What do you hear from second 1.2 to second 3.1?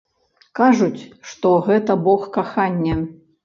што гэта бог кахання.